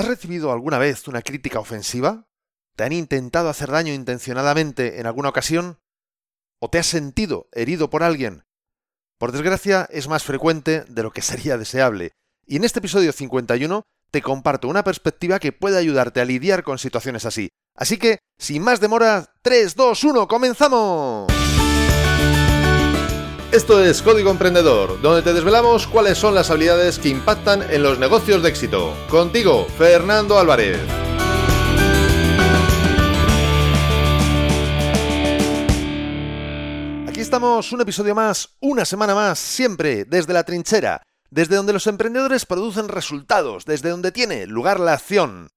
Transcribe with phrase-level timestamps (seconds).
[0.00, 2.26] ¿Has recibido alguna vez una crítica ofensiva?
[2.74, 5.78] ¿Te han intentado hacer daño intencionadamente en alguna ocasión?
[6.58, 8.44] ¿O te has sentido herido por alguien?
[9.18, 12.12] Por desgracia, es más frecuente de lo que sería deseable,
[12.46, 16.78] y en este episodio 51 te comparto una perspectiva que puede ayudarte a lidiar con
[16.78, 17.50] situaciones así.
[17.76, 21.39] Así que, sin más demora, 3, 2, 1, comenzamos.
[23.52, 27.98] Esto es Código Emprendedor, donde te desvelamos cuáles son las habilidades que impactan en los
[27.98, 28.94] negocios de éxito.
[29.08, 30.78] Contigo, Fernando Álvarez.
[37.08, 41.88] Aquí estamos, un episodio más, una semana más, siempre desde la trinchera, desde donde los
[41.88, 45.48] emprendedores producen resultados, desde donde tiene lugar la acción.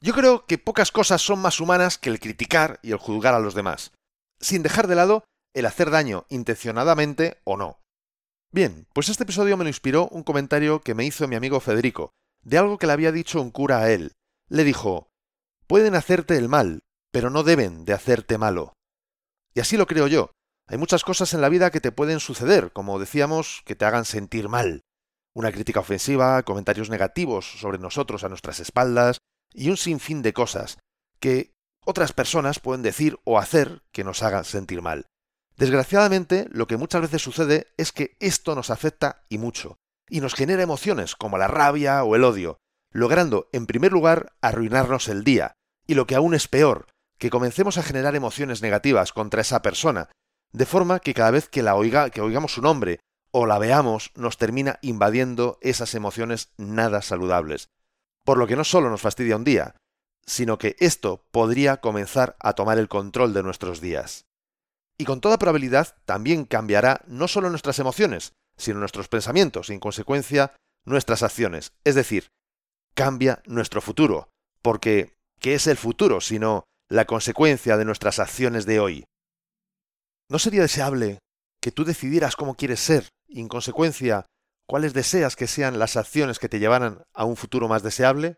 [0.00, 3.38] Yo creo que pocas cosas son más humanas que el criticar y el juzgar a
[3.38, 3.92] los demás,
[4.40, 5.22] sin dejar de lado
[5.54, 7.80] el hacer daño intencionadamente o no.
[8.52, 12.12] Bien, pues este episodio me lo inspiró un comentario que me hizo mi amigo Federico,
[12.42, 14.12] de algo que le había dicho un cura a él.
[14.48, 15.08] Le dijo,
[15.66, 16.80] pueden hacerte el mal,
[17.12, 18.74] pero no deben de hacerte malo.
[19.54, 20.32] Y así lo creo yo.
[20.66, 24.04] Hay muchas cosas en la vida que te pueden suceder, como decíamos, que te hagan
[24.04, 24.82] sentir mal.
[25.34, 29.18] Una crítica ofensiva, comentarios negativos sobre nosotros a nuestras espaldas,
[29.52, 30.78] y un sinfín de cosas
[31.18, 31.52] que
[31.84, 35.06] otras personas pueden decir o hacer que nos hagan sentir mal.
[35.60, 39.76] Desgraciadamente, lo que muchas veces sucede es que esto nos afecta y mucho,
[40.08, 42.56] y nos genera emociones como la rabia o el odio,
[42.90, 45.52] logrando, en primer lugar, arruinarnos el día,
[45.86, 46.86] y lo que aún es peor,
[47.18, 50.08] que comencemos a generar emociones negativas contra esa persona,
[50.50, 54.12] de forma que cada vez que la oiga, que oigamos su nombre o la veamos,
[54.14, 57.68] nos termina invadiendo esas emociones nada saludables.
[58.24, 59.74] Por lo que no solo nos fastidia un día,
[60.24, 64.24] sino que esto podría comenzar a tomar el control de nuestros días
[65.00, 69.80] y con toda probabilidad también cambiará no solo nuestras emociones, sino nuestros pensamientos y en
[69.80, 71.72] consecuencia nuestras acciones.
[71.84, 72.28] Es decir,
[72.94, 74.28] cambia nuestro futuro,
[74.60, 79.04] porque ¿qué es el futuro sino la consecuencia de nuestras acciones de hoy?
[80.28, 81.20] ¿No sería deseable
[81.62, 84.26] que tú decidieras cómo quieres ser y en consecuencia
[84.66, 88.36] cuáles deseas que sean las acciones que te llevaran a un futuro más deseable?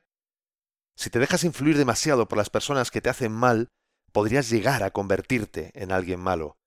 [0.97, 3.67] Si te dejas influir demasiado por las personas que te hacen mal,
[4.13, 6.59] podrías llegar a convertirte en alguien malo.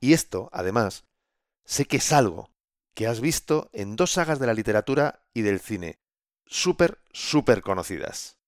[0.00, 1.04] Y esto, además,
[1.64, 2.50] sé que es algo
[2.94, 5.98] que has visto en dos sagas de la literatura y del cine,
[6.46, 8.38] súper, súper conocidas.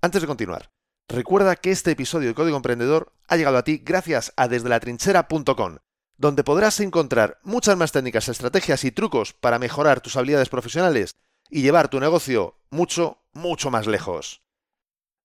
[0.00, 0.72] Antes de continuar,
[1.08, 5.78] recuerda que este episodio de Código Emprendedor ha llegado a ti gracias a desdelatrinchera.com,
[6.16, 11.14] donde podrás encontrar muchas más técnicas, estrategias y trucos para mejorar tus habilidades profesionales
[11.48, 14.42] y llevar tu negocio mucho, mucho más lejos.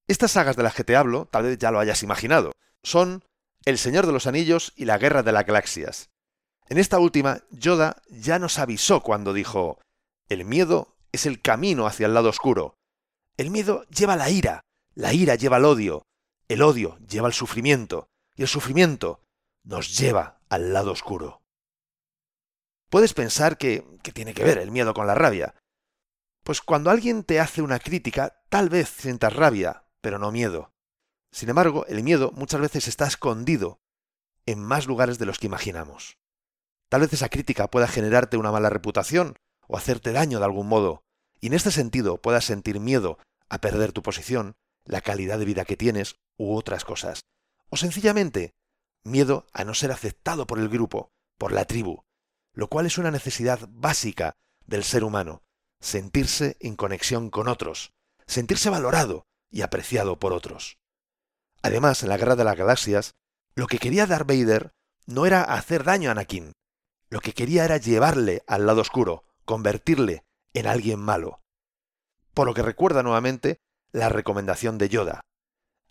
[0.07, 3.25] Estas sagas de las que te hablo, tal vez ya lo hayas imaginado, son
[3.65, 6.09] El Señor de los Anillos y la Guerra de las Galaxias.
[6.69, 9.79] En esta última, Yoda ya nos avisó cuando dijo,
[10.29, 12.75] el miedo es el camino hacia el lado oscuro.
[13.35, 14.61] El miedo lleva la ira,
[14.93, 16.03] la ira lleva el odio,
[16.47, 19.21] el odio lleva el sufrimiento, y el sufrimiento
[19.63, 21.41] nos lleva al lado oscuro.
[22.89, 25.53] Puedes pensar que, que tiene que ver el miedo con la rabia.
[26.43, 30.73] Pues cuando alguien te hace una crítica, tal vez sientas rabia, pero no miedo.
[31.31, 33.79] Sin embargo, el miedo muchas veces está escondido
[34.45, 36.17] en más lugares de los que imaginamos.
[36.89, 39.37] Tal vez esa crítica pueda generarte una mala reputación
[39.67, 41.03] o hacerte daño de algún modo,
[41.39, 43.19] y en este sentido puedas sentir miedo
[43.49, 47.25] a perder tu posición, la calidad de vida que tienes u otras cosas.
[47.69, 48.55] O sencillamente,
[49.03, 52.03] miedo a no ser aceptado por el grupo, por la tribu,
[52.53, 54.33] lo cual es una necesidad básica
[54.65, 55.43] del ser humano,
[55.79, 57.93] sentirse en conexión con otros,
[58.25, 60.77] sentirse valorado, y apreciado por otros.
[61.61, 63.15] Además, en la Guerra de las Galaxias,
[63.55, 64.73] lo que quería Darth Vader
[65.05, 66.53] no era hacer daño a Anakin,
[67.09, 71.41] lo que quería era llevarle al lado oscuro, convertirle en alguien malo.
[72.33, 75.21] Por lo que recuerda nuevamente la recomendación de Yoda.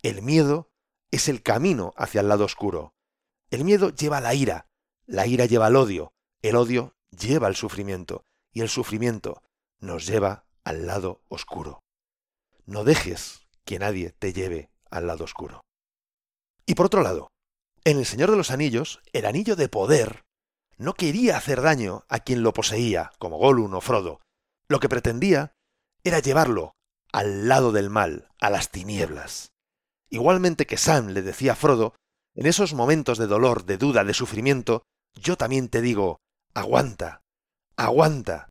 [0.02, 0.70] El miedo
[1.10, 2.94] es el camino hacia el lado oscuro.
[3.50, 4.68] El miedo lleva la ira,
[5.06, 6.12] la ira lleva al odio,
[6.42, 9.42] el odio lleva al sufrimiento, y el sufrimiento
[9.78, 11.84] nos lleva al lado oscuro.
[12.66, 15.60] No dejes que nadie te lleve al lado oscuro.
[16.64, 17.28] Y por otro lado,
[17.84, 20.24] en El Señor de los Anillos, el anillo de poder
[20.78, 24.20] no quería hacer daño a quien lo poseía, como Gollum o Frodo.
[24.68, 25.52] Lo que pretendía
[26.04, 26.72] era llevarlo
[27.12, 29.52] al lado del mal, a las tinieblas.
[30.10, 31.94] Igualmente que Sam le decía a Frodo,
[32.34, 34.82] en esos momentos de dolor, de duda, de sufrimiento,
[35.14, 36.18] yo también te digo,
[36.54, 37.22] aguanta,
[37.76, 38.50] aguanta.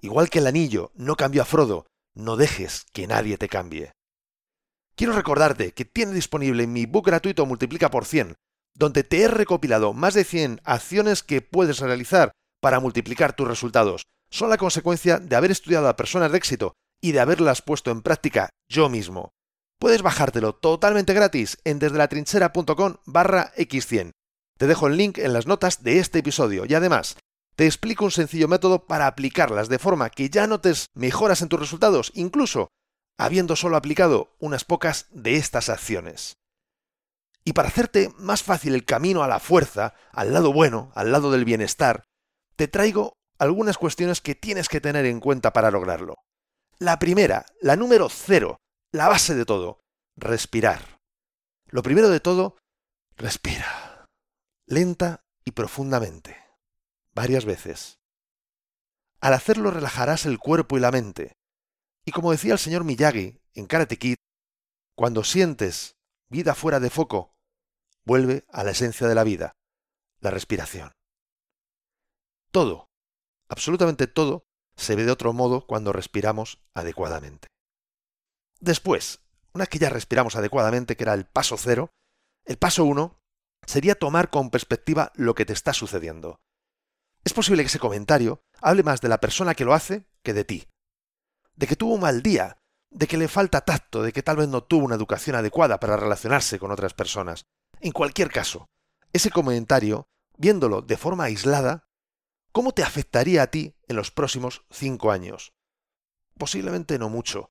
[0.00, 3.92] Igual que el anillo no cambió a Frodo, no dejes que nadie te cambie.
[4.96, 8.36] Quiero recordarte que tiene disponible mi book gratuito Multiplica por 100,
[8.74, 12.32] donde te he recopilado más de 100 acciones que puedes realizar
[12.62, 14.04] para multiplicar tus resultados.
[14.30, 16.72] Son la consecuencia de haber estudiado a personas de éxito
[17.02, 19.34] y de haberlas puesto en práctica yo mismo.
[19.78, 24.12] Puedes bajártelo totalmente gratis en desdelatrinchera.com barra x100.
[24.56, 27.18] Te dejo el link en las notas de este episodio y además
[27.54, 31.60] te explico un sencillo método para aplicarlas de forma que ya notes mejoras en tus
[31.60, 32.68] resultados, incluso
[33.18, 36.36] habiendo solo aplicado unas pocas de estas acciones.
[37.44, 41.30] Y para hacerte más fácil el camino a la fuerza, al lado bueno, al lado
[41.30, 42.04] del bienestar,
[42.56, 46.16] te traigo algunas cuestiones que tienes que tener en cuenta para lograrlo.
[46.78, 48.58] La primera, la número cero,
[48.92, 49.80] la base de todo,
[50.16, 50.98] respirar.
[51.66, 52.56] Lo primero de todo,
[53.16, 54.06] respira.
[54.66, 56.36] Lenta y profundamente.
[57.14, 57.98] Varias veces.
[59.20, 61.32] Al hacerlo relajarás el cuerpo y la mente.
[62.06, 64.14] Y como decía el señor Miyagi en Karate Kid,
[64.94, 65.96] cuando sientes
[66.28, 67.34] vida fuera de foco,
[68.04, 69.52] vuelve a la esencia de la vida,
[70.20, 70.92] la respiración.
[72.52, 72.88] Todo,
[73.48, 74.44] absolutamente todo,
[74.76, 77.48] se ve de otro modo cuando respiramos adecuadamente.
[78.60, 79.20] Después,
[79.52, 81.90] una vez que ya respiramos adecuadamente, que era el paso cero,
[82.44, 83.18] el paso uno
[83.66, 86.36] sería tomar con perspectiva lo que te está sucediendo.
[87.24, 90.44] Es posible que ese comentario hable más de la persona que lo hace que de
[90.44, 90.68] ti.
[91.56, 92.58] De que tuvo un mal día,
[92.90, 95.96] de que le falta tacto, de que tal vez no tuvo una educación adecuada para
[95.96, 97.44] relacionarse con otras personas.
[97.80, 98.68] En cualquier caso,
[99.12, 101.88] ese comentario, viéndolo de forma aislada,
[102.52, 105.52] ¿cómo te afectaría a ti en los próximos cinco años?
[106.38, 107.50] Posiblemente no mucho.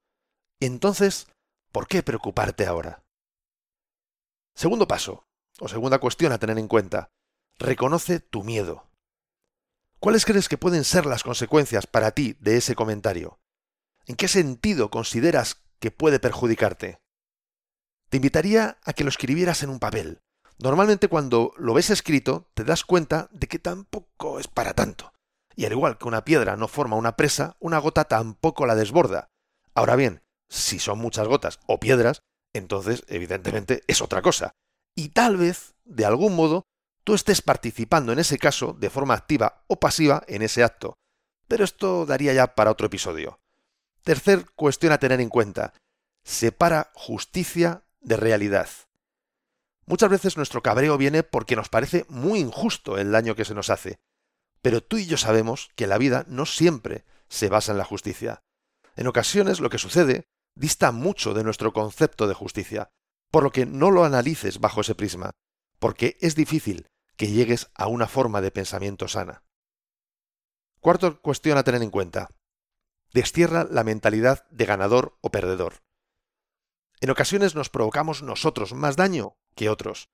[0.59, 1.27] Entonces,
[1.71, 3.03] ¿por qué preocuparte ahora?
[4.55, 5.27] Segundo paso,
[5.59, 7.11] o segunda cuestión a tener en cuenta,
[7.57, 8.89] reconoce tu miedo.
[9.99, 13.39] ¿Cuáles crees que pueden ser las consecuencias para ti de ese comentario?
[14.07, 16.99] ¿En qué sentido consideras que puede perjudicarte?
[18.09, 20.21] Te invitaría a que lo escribieras en un papel.
[20.59, 25.11] Normalmente cuando lo ves escrito te das cuenta de que tampoco es para tanto.
[25.55, 29.29] Y al igual que una piedra no forma una presa, una gota tampoco la desborda.
[29.73, 32.21] Ahora bien, si son muchas gotas o piedras,
[32.53, 34.51] entonces evidentemente es otra cosa.
[34.95, 36.63] Y tal vez, de algún modo,
[37.03, 40.93] tú estés participando en ese caso de forma activa o pasiva en ese acto.
[41.47, 43.39] Pero esto daría ya para otro episodio.
[44.05, 45.73] Tercer cuestión a tener en cuenta.
[46.23, 48.69] Separa justicia de realidad.
[49.87, 53.71] Muchas veces nuestro cabreo viene porque nos parece muy injusto el daño que se nos
[53.71, 53.97] hace,
[54.61, 58.43] pero tú y yo sabemos que la vida no siempre se basa en la justicia.
[58.95, 62.91] En ocasiones lo que sucede dista mucho de nuestro concepto de justicia,
[63.31, 65.31] por lo que no lo analices bajo ese prisma,
[65.79, 69.41] porque es difícil que llegues a una forma de pensamiento sana.
[70.79, 72.29] Cuarta cuestión a tener en cuenta.
[73.15, 75.75] Destierra la mentalidad de ganador o perdedor.
[76.99, 80.09] En ocasiones nos provocamos nosotros más daño que otros,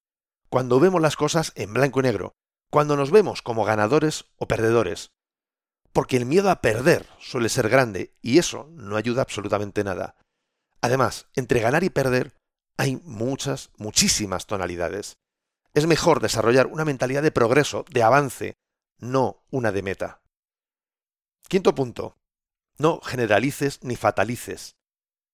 [0.49, 2.35] cuando vemos las cosas en blanco y negro,
[2.69, 5.09] cuando nos vemos como ganadores o perdedores.
[5.93, 10.15] Porque el miedo a perder suele ser grande y eso no ayuda absolutamente nada.
[10.79, 12.35] Además, entre ganar y perder
[12.77, 15.17] hay muchas, muchísimas tonalidades.
[15.73, 18.57] Es mejor desarrollar una mentalidad de progreso, de avance,
[18.99, 20.21] no una de meta.
[21.47, 22.20] Quinto punto.
[22.81, 24.75] No generalices ni fatalices.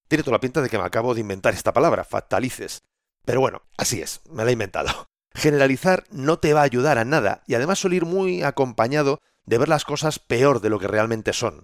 [0.09, 2.83] Tiene toda la pinta de que me acabo de inventar esta palabra, fatalices.
[3.23, 5.07] Pero bueno, así es, me la he inventado.
[5.33, 9.57] Generalizar no te va a ayudar a nada y además suele ir muy acompañado de
[9.57, 11.63] ver las cosas peor de lo que realmente son.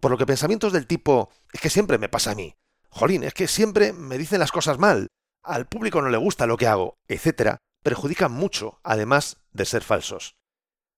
[0.00, 2.54] Por lo que pensamientos del tipo es que siempre me pasa a mí,
[2.90, 5.08] jolín, es que siempre me dicen las cosas mal,
[5.42, 10.36] al público no le gusta lo que hago, etc., perjudican mucho, además de ser falsos.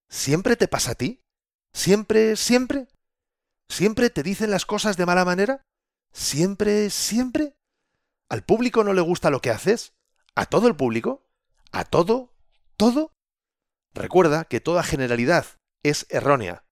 [0.09, 1.23] ¿Siempre te pasa a ti?
[1.73, 2.89] ¿Siempre, siempre?
[3.69, 5.63] ¿Siempre te dicen las cosas de mala manera?
[6.13, 7.57] ¿Siempre, siempre?
[8.29, 9.95] ¿Al público no le gusta lo que haces?
[10.35, 11.27] ¿A todo el público?
[11.71, 12.35] ¿A todo?
[12.77, 13.13] ¿Todo?
[13.95, 15.47] Recuerda que toda generalidad
[15.83, 16.65] es errónea,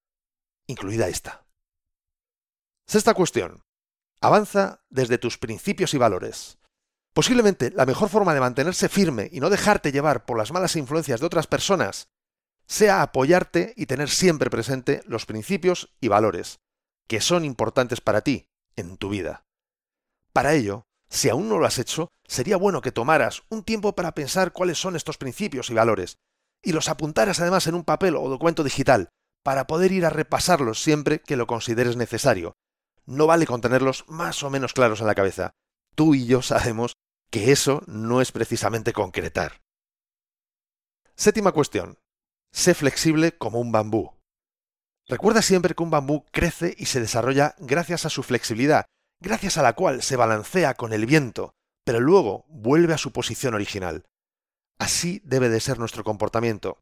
[0.66, 1.46] incluida esta.
[2.86, 3.62] Sexta cuestión.
[4.20, 6.58] Avanza desde tus principios y valores.
[7.12, 11.20] Posiblemente la mejor forma de mantenerse firme y no dejarte llevar por las malas influencias
[11.20, 12.08] de otras personas
[12.66, 16.58] sea apoyarte y tener siempre presente los principios y valores
[17.06, 19.44] que son importantes para ti en tu vida.
[20.32, 24.14] Para ello, si aún no lo has hecho, sería bueno que tomaras un tiempo para
[24.14, 26.18] pensar cuáles son estos principios y valores,
[26.62, 29.10] y los apuntaras además en un papel o documento digital,
[29.42, 32.56] para poder ir a repasarlos siempre que lo consideres necesario.
[33.04, 35.52] No vale con tenerlos más o menos claros en la cabeza.
[35.94, 36.96] Tú y yo sabemos
[37.30, 39.62] que eso no es precisamente concretar.
[41.14, 41.98] Séptima cuestión.
[42.50, 44.15] Sé flexible como un bambú.
[45.08, 48.86] Recuerda siempre que un bambú crece y se desarrolla gracias a su flexibilidad,
[49.20, 53.54] gracias a la cual se balancea con el viento, pero luego vuelve a su posición
[53.54, 54.04] original.
[54.78, 56.80] Así debe de ser nuestro comportamiento.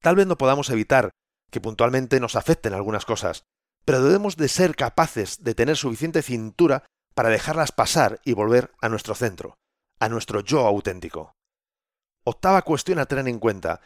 [0.00, 1.10] Tal vez no podamos evitar
[1.50, 3.42] que puntualmente nos afecten algunas cosas,
[3.84, 8.88] pero debemos de ser capaces de tener suficiente cintura para dejarlas pasar y volver a
[8.88, 9.56] nuestro centro,
[9.98, 11.32] a nuestro yo auténtico.
[12.24, 13.82] Octava cuestión a tener en cuenta.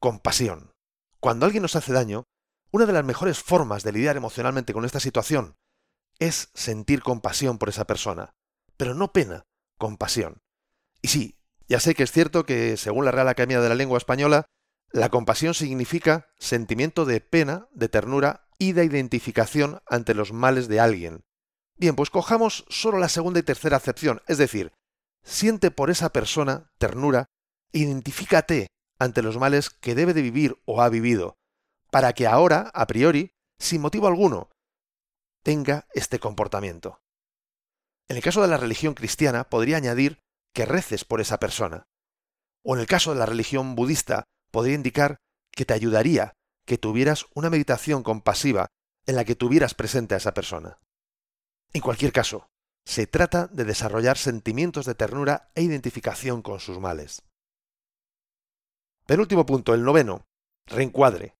[0.00, 0.70] Compasión.
[1.18, 2.24] Cuando alguien nos hace daño,
[2.70, 5.56] una de las mejores formas de lidiar emocionalmente con esta situación
[6.18, 8.34] es sentir compasión por esa persona.
[8.76, 9.44] Pero no pena,
[9.78, 10.42] compasión.
[11.00, 13.98] Y sí, ya sé que es cierto que, según la Real Academia de la Lengua
[13.98, 14.46] Española,
[14.90, 20.80] la compasión significa sentimiento de pena, de ternura y de identificación ante los males de
[20.80, 21.24] alguien.
[21.76, 24.72] Bien, pues cojamos solo la segunda y tercera acepción, es decir,
[25.22, 27.26] siente por esa persona ternura,
[27.72, 31.37] identifícate ante los males que debe de vivir o ha vivido,
[31.90, 34.50] para que ahora, a priori, sin motivo alguno,
[35.42, 37.00] tenga este comportamiento.
[38.08, 40.18] En el caso de la religión cristiana podría añadir
[40.54, 41.86] que reces por esa persona.
[42.64, 45.18] O en el caso de la religión budista podría indicar
[45.52, 46.32] que te ayudaría
[46.66, 48.68] que tuvieras una meditación compasiva
[49.06, 50.78] en la que tuvieras presente a esa persona.
[51.72, 52.46] En cualquier caso,
[52.84, 57.22] se trata de desarrollar sentimientos de ternura e identificación con sus males.
[59.06, 60.26] Penúltimo punto, el noveno,
[60.66, 61.37] reencuadre.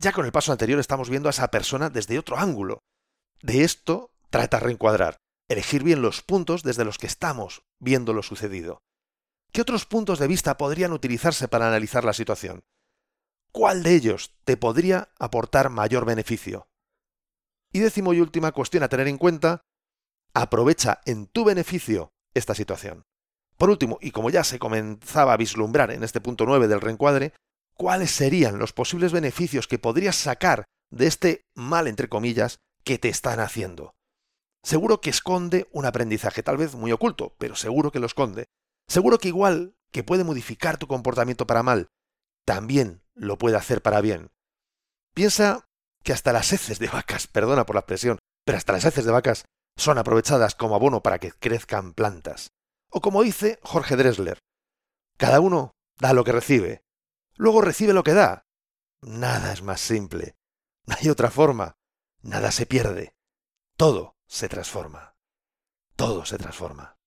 [0.00, 2.82] Ya con el paso anterior estamos viendo a esa persona desde otro ángulo.
[3.42, 8.80] De esto trata reencuadrar, elegir bien los puntos desde los que estamos viendo lo sucedido.
[9.52, 12.60] ¿Qué otros puntos de vista podrían utilizarse para analizar la situación?
[13.52, 16.68] ¿Cuál de ellos te podría aportar mayor beneficio?
[17.70, 19.66] Y décimo y última cuestión a tener en cuenta,
[20.32, 23.04] aprovecha en tu beneficio esta situación.
[23.58, 27.34] Por último, y como ya se comenzaba a vislumbrar en este punto 9 del reencuadre,
[27.80, 33.08] ¿cuáles serían los posibles beneficios que podrías sacar de este mal, entre comillas, que te
[33.08, 33.94] están haciendo?
[34.62, 38.44] Seguro que esconde un aprendizaje, tal vez muy oculto, pero seguro que lo esconde.
[38.86, 41.88] Seguro que igual que puede modificar tu comportamiento para mal,
[42.44, 44.28] también lo puede hacer para bien.
[45.14, 45.64] Piensa
[46.04, 49.12] que hasta las heces de vacas, perdona por la expresión, pero hasta las heces de
[49.12, 49.46] vacas
[49.78, 52.50] son aprovechadas como abono para que crezcan plantas.
[52.90, 54.38] O como dice Jorge Dressler,
[55.16, 56.82] cada uno da lo que recibe,
[57.36, 58.46] luego recibe lo que da.
[59.02, 60.36] Nada es más simple.
[60.86, 61.76] No hay otra forma.
[62.22, 63.14] Nada se pierde.
[63.76, 65.16] Todo se transforma.
[65.96, 66.98] Todo se transforma.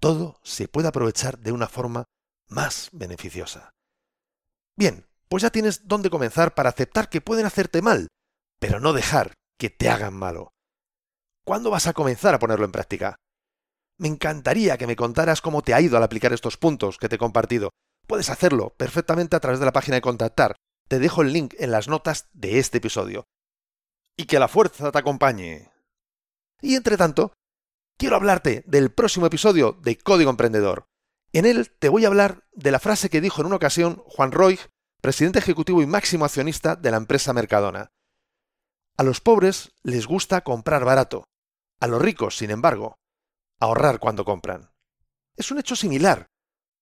[0.00, 2.04] Todo se puede aprovechar de una forma
[2.48, 3.74] más beneficiosa.
[4.76, 8.08] Bien, pues ya tienes dónde comenzar para aceptar que pueden hacerte mal,
[8.58, 10.52] pero no dejar que te hagan malo.
[11.44, 13.16] ¿Cuándo vas a comenzar a ponerlo en práctica?
[13.98, 17.16] Me encantaría que me contaras cómo te ha ido al aplicar estos puntos que te
[17.16, 17.70] he compartido.
[18.08, 20.56] Puedes hacerlo perfectamente a través de la página de contactar.
[20.88, 23.28] Te dejo el link en las notas de este episodio
[24.16, 25.70] y que la fuerza te acompañe.
[26.62, 27.34] Y entre tanto,
[27.98, 30.86] quiero hablarte del próximo episodio de Código Emprendedor.
[31.34, 34.32] En él te voy a hablar de la frase que dijo en una ocasión Juan
[34.32, 34.58] Roig,
[35.02, 37.90] presidente ejecutivo y máximo accionista de la empresa Mercadona.
[38.96, 41.28] A los pobres les gusta comprar barato.
[41.78, 42.96] A los ricos, sin embargo,
[43.60, 44.70] ahorrar cuando compran.
[45.36, 46.26] Es un hecho similar,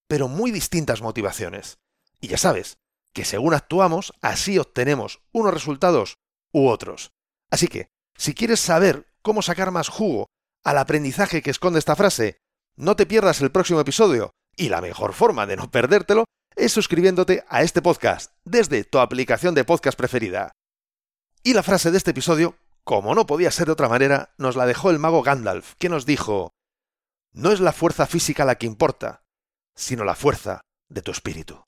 [0.09, 1.79] pero muy distintas motivaciones.
[2.21, 2.79] Y ya sabes,
[3.13, 6.19] que según actuamos, así obtenemos unos resultados
[6.53, 7.13] u otros.
[7.51, 10.27] Así que, si quieres saber cómo sacar más jugo
[10.65, 12.39] al aprendizaje que esconde esta frase,
[12.77, 16.25] no te pierdas el próximo episodio, y la mejor forma de no perdértelo
[16.57, 20.53] es suscribiéndote a este podcast desde tu aplicación de podcast preferida.
[21.43, 24.67] Y la frase de este episodio, como no podía ser de otra manera, nos la
[24.67, 26.53] dejó el mago Gandalf, que nos dijo,
[27.33, 29.23] No es la fuerza física la que importa,
[29.77, 31.63] sino la fuerza de tu espíritu.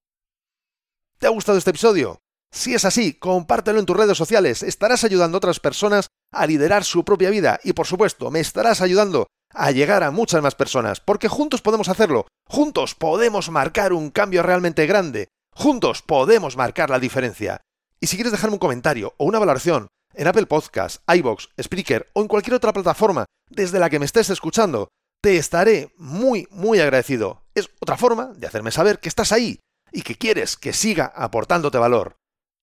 [1.18, 2.20] ¿Te ha gustado este episodio?
[2.50, 6.84] Si es así, compártelo en tus redes sociales, estarás ayudando a otras personas a liderar
[6.84, 11.00] su propia vida y por supuesto me estarás ayudando a llegar a muchas más personas,
[11.00, 16.98] porque juntos podemos hacerlo, juntos podemos marcar un cambio realmente grande, juntos podemos marcar la
[16.98, 17.60] diferencia.
[18.00, 22.22] Y si quieres dejarme un comentario o una valoración en Apple Podcasts, iBox, Spreaker o
[22.22, 24.88] en cualquier otra plataforma desde la que me estés escuchando,
[25.20, 27.42] te estaré muy, muy agradecido.
[27.54, 29.60] Es otra forma de hacerme saber que estás ahí
[29.92, 32.16] y que quieres que siga aportándote valor.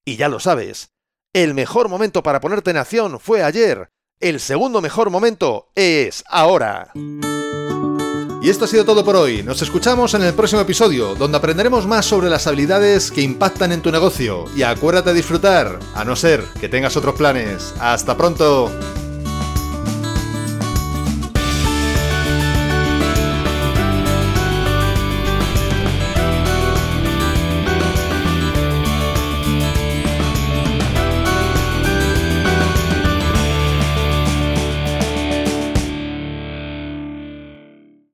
[0.06, 0.90] Y ya lo sabes,
[1.34, 3.90] el mejor momento para ponerte en acción fue ayer.
[4.20, 6.92] El segundo mejor momento es ahora.
[8.42, 9.42] Y esto ha sido todo por hoy.
[9.42, 13.82] Nos escuchamos en el próximo episodio, donde aprenderemos más sobre las habilidades que impactan en
[13.82, 14.46] tu negocio.
[14.56, 17.74] Y acuérdate de disfrutar, a no ser que tengas otros planes.
[17.80, 18.72] ¡Hasta pronto!